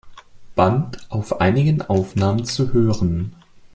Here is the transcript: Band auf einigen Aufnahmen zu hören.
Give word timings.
Band 0.55 1.05
auf 1.11 1.41
einigen 1.41 1.83
Aufnahmen 1.83 2.43
zu 2.43 2.73
hören. 2.73 3.35